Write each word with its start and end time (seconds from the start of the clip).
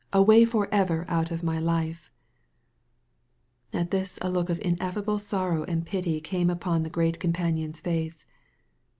Away 0.11 0.45
for 0.45 0.67
ever 0.73 1.05
out 1.07 1.29
of 1.29 1.43
my 1.43 1.59
life!" 1.59 2.11
At 3.71 3.91
this 3.91 4.17
a 4.23 4.31
look 4.31 4.49
of 4.49 4.59
ineffable 4.63 5.19
sorrow 5.19 5.63
and 5.65 5.85
pity 5.85 6.19
came 6.19 6.49
upon 6.49 6.81
the 6.81 6.89
great 6.89 7.19
companion's 7.19 7.81
face. 7.81 8.25